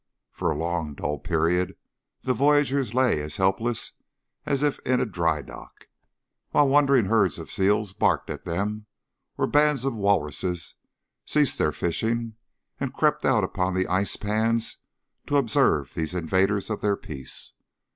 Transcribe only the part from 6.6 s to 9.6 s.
wandering herds of seals barked at them or